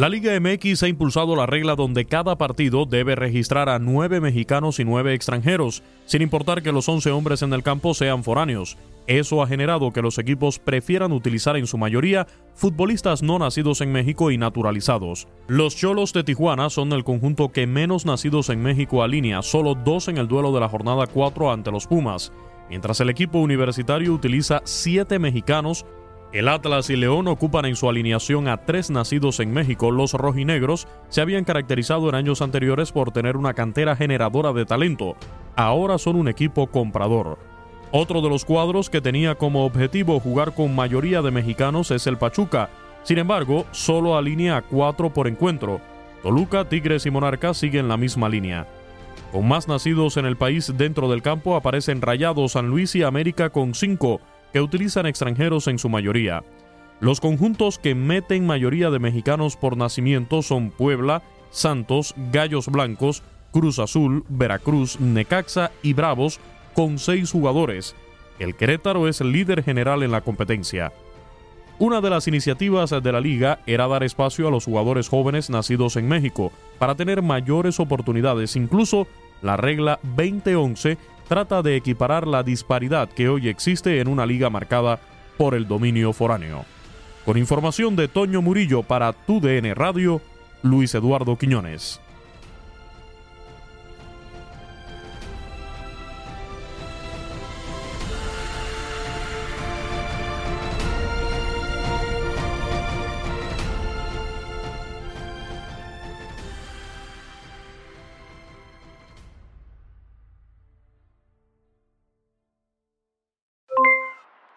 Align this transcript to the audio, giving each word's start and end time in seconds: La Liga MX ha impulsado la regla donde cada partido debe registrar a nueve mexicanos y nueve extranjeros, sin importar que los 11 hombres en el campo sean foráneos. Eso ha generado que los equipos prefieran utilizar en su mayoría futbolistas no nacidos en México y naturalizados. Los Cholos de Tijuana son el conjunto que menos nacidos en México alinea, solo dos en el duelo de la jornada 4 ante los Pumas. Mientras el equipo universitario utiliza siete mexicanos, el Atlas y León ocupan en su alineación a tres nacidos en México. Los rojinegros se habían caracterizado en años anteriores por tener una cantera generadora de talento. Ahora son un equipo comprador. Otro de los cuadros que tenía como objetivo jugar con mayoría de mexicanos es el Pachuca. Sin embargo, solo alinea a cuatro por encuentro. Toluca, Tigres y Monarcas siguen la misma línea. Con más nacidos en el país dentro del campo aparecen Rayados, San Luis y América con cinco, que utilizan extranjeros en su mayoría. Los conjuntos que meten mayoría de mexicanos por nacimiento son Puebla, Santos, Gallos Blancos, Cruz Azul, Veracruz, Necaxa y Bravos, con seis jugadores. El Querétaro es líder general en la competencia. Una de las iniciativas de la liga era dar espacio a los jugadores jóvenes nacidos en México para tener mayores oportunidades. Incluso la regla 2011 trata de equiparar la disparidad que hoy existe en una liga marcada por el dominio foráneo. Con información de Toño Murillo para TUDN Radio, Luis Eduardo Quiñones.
La 0.00 0.08
Liga 0.08 0.38
MX 0.40 0.84
ha 0.84 0.88
impulsado 0.88 1.36
la 1.36 1.44
regla 1.44 1.74
donde 1.74 2.06
cada 2.06 2.38
partido 2.38 2.86
debe 2.86 3.16
registrar 3.16 3.68
a 3.68 3.78
nueve 3.78 4.20
mexicanos 4.20 4.80
y 4.80 4.84
nueve 4.84 5.12
extranjeros, 5.12 5.82
sin 6.06 6.22
importar 6.22 6.62
que 6.62 6.72
los 6.72 6.88
11 6.88 7.10
hombres 7.10 7.42
en 7.42 7.52
el 7.52 7.62
campo 7.62 7.92
sean 7.92 8.24
foráneos. 8.24 8.78
Eso 9.06 9.42
ha 9.42 9.46
generado 9.46 9.92
que 9.92 10.00
los 10.00 10.18
equipos 10.18 10.58
prefieran 10.58 11.12
utilizar 11.12 11.56
en 11.56 11.66
su 11.66 11.76
mayoría 11.76 12.26
futbolistas 12.54 13.22
no 13.22 13.38
nacidos 13.38 13.80
en 13.80 13.92
México 13.92 14.30
y 14.30 14.38
naturalizados. 14.38 15.26
Los 15.48 15.76
Cholos 15.76 16.12
de 16.12 16.24
Tijuana 16.24 16.70
son 16.70 16.92
el 16.92 17.04
conjunto 17.04 17.50
que 17.50 17.66
menos 17.66 18.06
nacidos 18.06 18.48
en 18.48 18.62
México 18.62 19.02
alinea, 19.02 19.42
solo 19.42 19.74
dos 19.74 20.08
en 20.08 20.16
el 20.16 20.28
duelo 20.28 20.52
de 20.52 20.60
la 20.60 20.68
jornada 20.68 21.08
4 21.08 21.52
ante 21.52 21.72
los 21.72 21.86
Pumas. 21.86 22.32
Mientras 22.70 23.00
el 23.00 23.10
equipo 23.10 23.40
universitario 23.40 24.14
utiliza 24.14 24.62
siete 24.64 25.18
mexicanos, 25.18 25.84
el 26.32 26.46
Atlas 26.46 26.88
y 26.88 26.94
León 26.94 27.26
ocupan 27.26 27.64
en 27.64 27.74
su 27.74 27.88
alineación 27.88 28.46
a 28.46 28.58
tres 28.58 28.90
nacidos 28.90 29.40
en 29.40 29.52
México. 29.52 29.90
Los 29.90 30.12
rojinegros 30.12 30.86
se 31.08 31.20
habían 31.20 31.42
caracterizado 31.42 32.08
en 32.08 32.14
años 32.14 32.40
anteriores 32.40 32.92
por 32.92 33.10
tener 33.10 33.36
una 33.36 33.54
cantera 33.54 33.96
generadora 33.96 34.52
de 34.52 34.64
talento. 34.64 35.16
Ahora 35.56 35.98
son 35.98 36.14
un 36.14 36.28
equipo 36.28 36.68
comprador. 36.68 37.38
Otro 37.90 38.20
de 38.20 38.28
los 38.28 38.44
cuadros 38.44 38.88
que 38.88 39.00
tenía 39.00 39.34
como 39.34 39.66
objetivo 39.66 40.20
jugar 40.20 40.54
con 40.54 40.72
mayoría 40.72 41.22
de 41.22 41.32
mexicanos 41.32 41.90
es 41.90 42.06
el 42.06 42.18
Pachuca. 42.18 42.70
Sin 43.02 43.18
embargo, 43.18 43.66
solo 43.72 44.16
alinea 44.16 44.58
a 44.58 44.62
cuatro 44.62 45.12
por 45.12 45.26
encuentro. 45.26 45.80
Toluca, 46.22 46.68
Tigres 46.68 47.04
y 47.04 47.10
Monarcas 47.10 47.56
siguen 47.56 47.88
la 47.88 47.96
misma 47.96 48.28
línea. 48.28 48.68
Con 49.32 49.46
más 49.46 49.68
nacidos 49.68 50.16
en 50.16 50.26
el 50.26 50.36
país 50.36 50.72
dentro 50.76 51.08
del 51.08 51.22
campo 51.22 51.54
aparecen 51.54 52.02
Rayados, 52.02 52.52
San 52.52 52.68
Luis 52.68 52.96
y 52.96 53.04
América 53.04 53.50
con 53.50 53.74
cinco, 53.74 54.20
que 54.52 54.60
utilizan 54.60 55.06
extranjeros 55.06 55.68
en 55.68 55.78
su 55.78 55.88
mayoría. 55.88 56.42
Los 56.98 57.20
conjuntos 57.20 57.78
que 57.78 57.94
meten 57.94 58.44
mayoría 58.44 58.90
de 58.90 58.98
mexicanos 58.98 59.56
por 59.56 59.76
nacimiento 59.76 60.42
son 60.42 60.70
Puebla, 60.70 61.22
Santos, 61.50 62.14
Gallos 62.32 62.66
Blancos, 62.66 63.22
Cruz 63.52 63.78
Azul, 63.78 64.24
Veracruz, 64.28 65.00
Necaxa 65.00 65.70
y 65.82 65.92
Bravos, 65.92 66.40
con 66.74 66.98
seis 66.98 67.30
jugadores. 67.30 67.94
El 68.40 68.56
Querétaro 68.56 69.06
es 69.06 69.20
líder 69.20 69.62
general 69.62 70.02
en 70.02 70.10
la 70.10 70.22
competencia. 70.22 70.92
Una 71.78 72.02
de 72.02 72.10
las 72.10 72.28
iniciativas 72.28 72.90
de 72.90 73.12
la 73.12 73.20
liga 73.20 73.60
era 73.66 73.88
dar 73.88 74.02
espacio 74.02 74.46
a 74.46 74.50
los 74.50 74.66
jugadores 74.66 75.08
jóvenes 75.08 75.48
nacidos 75.48 75.96
en 75.96 76.08
México 76.08 76.52
para 76.78 76.94
tener 76.94 77.22
mayores 77.22 77.80
oportunidades. 77.80 78.54
Incluso 78.54 79.06
la 79.42 79.56
regla 79.56 79.98
2011 80.02 80.98
trata 81.28 81.62
de 81.62 81.76
equiparar 81.76 82.26
la 82.26 82.42
disparidad 82.42 83.08
que 83.08 83.28
hoy 83.28 83.48
existe 83.48 84.00
en 84.00 84.08
una 84.08 84.26
liga 84.26 84.50
marcada 84.50 84.98
por 85.38 85.54
el 85.54 85.68
dominio 85.68 86.12
foráneo. 86.12 86.64
Con 87.24 87.36
información 87.36 87.96
de 87.96 88.08
Toño 88.08 88.42
Murillo 88.42 88.82
para 88.82 89.12
TUDN 89.12 89.74
Radio, 89.74 90.20
Luis 90.62 90.94
Eduardo 90.94 91.36
Quiñones. 91.36 92.00